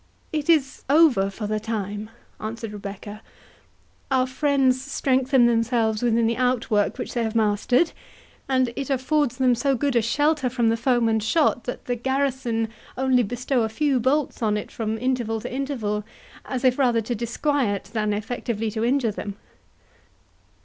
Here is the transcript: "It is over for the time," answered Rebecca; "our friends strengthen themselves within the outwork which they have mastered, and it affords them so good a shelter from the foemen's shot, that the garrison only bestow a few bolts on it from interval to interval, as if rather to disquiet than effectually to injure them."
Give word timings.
"It 0.33 0.49
is 0.49 0.83
over 0.89 1.29
for 1.29 1.45
the 1.45 1.59
time," 1.59 2.09
answered 2.39 2.73
Rebecca; 2.73 3.21
"our 4.09 4.25
friends 4.25 4.81
strengthen 4.81 5.45
themselves 5.45 6.01
within 6.01 6.25
the 6.25 6.37
outwork 6.37 6.97
which 6.97 7.13
they 7.13 7.21
have 7.21 7.35
mastered, 7.35 7.91
and 8.49 8.73
it 8.75 8.89
affords 8.89 9.37
them 9.37 9.53
so 9.53 9.75
good 9.75 9.95
a 9.95 10.01
shelter 10.01 10.49
from 10.49 10.69
the 10.69 10.75
foemen's 10.75 11.23
shot, 11.23 11.65
that 11.65 11.85
the 11.85 11.95
garrison 11.95 12.69
only 12.97 13.21
bestow 13.21 13.61
a 13.61 13.69
few 13.69 13.99
bolts 13.99 14.41
on 14.41 14.57
it 14.57 14.71
from 14.71 14.97
interval 14.97 15.39
to 15.39 15.53
interval, 15.53 16.03
as 16.45 16.63
if 16.63 16.79
rather 16.79 17.01
to 17.01 17.13
disquiet 17.13 17.91
than 17.93 18.11
effectually 18.11 18.71
to 18.71 18.83
injure 18.83 19.11
them." 19.11 19.35